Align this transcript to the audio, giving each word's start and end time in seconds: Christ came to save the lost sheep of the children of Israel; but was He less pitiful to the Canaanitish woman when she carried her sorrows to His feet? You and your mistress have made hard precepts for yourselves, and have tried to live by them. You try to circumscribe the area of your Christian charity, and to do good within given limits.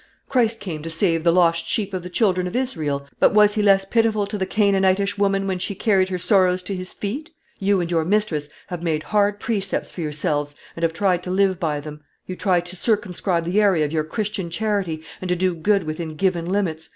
Christ 0.27 0.59
came 0.59 0.81
to 0.81 0.89
save 0.89 1.23
the 1.23 1.31
lost 1.31 1.67
sheep 1.67 1.93
of 1.93 2.01
the 2.01 2.09
children 2.09 2.47
of 2.47 2.55
Israel; 2.55 3.05
but 3.19 3.35
was 3.35 3.53
He 3.53 3.61
less 3.61 3.85
pitiful 3.85 4.25
to 4.25 4.35
the 4.35 4.47
Canaanitish 4.47 5.15
woman 5.19 5.45
when 5.45 5.59
she 5.59 5.75
carried 5.75 6.09
her 6.09 6.17
sorrows 6.17 6.63
to 6.63 6.75
His 6.75 6.91
feet? 6.91 7.29
You 7.59 7.79
and 7.81 7.91
your 7.91 8.03
mistress 8.03 8.49
have 8.69 8.81
made 8.81 9.03
hard 9.03 9.39
precepts 9.39 9.91
for 9.91 10.01
yourselves, 10.01 10.55
and 10.75 10.81
have 10.81 10.93
tried 10.93 11.21
to 11.21 11.29
live 11.29 11.59
by 11.59 11.79
them. 11.79 12.01
You 12.25 12.35
try 12.35 12.61
to 12.61 12.75
circumscribe 12.75 13.45
the 13.45 13.61
area 13.61 13.85
of 13.85 13.91
your 13.91 14.03
Christian 14.03 14.49
charity, 14.49 15.03
and 15.21 15.29
to 15.29 15.35
do 15.35 15.53
good 15.53 15.83
within 15.83 16.15
given 16.15 16.45
limits. 16.47 16.89